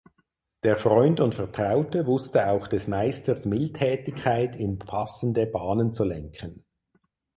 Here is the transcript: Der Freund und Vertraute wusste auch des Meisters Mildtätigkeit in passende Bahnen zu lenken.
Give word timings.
Der 0.63 0.77
Freund 0.77 1.19
und 1.19 1.35
Vertraute 1.35 2.07
wusste 2.07 2.47
auch 2.47 2.65
des 2.65 2.87
Meisters 2.87 3.45
Mildtätigkeit 3.45 4.55
in 4.55 4.79
passende 4.79 5.45
Bahnen 5.45 5.93
zu 5.93 6.03
lenken. 6.05 6.65